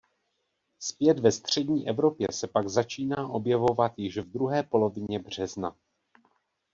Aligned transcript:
Zpět 0.79 1.19
ve 1.19 1.31
střední 1.31 1.87
Evropě 1.87 2.27
se 2.31 2.47
pak 2.47 2.69
začíná 2.69 3.27
objevovat 3.27 3.93
již 3.97 4.17
v 4.17 4.31
druhé 4.31 4.63
polovině 4.63 5.19
března. 5.19 5.75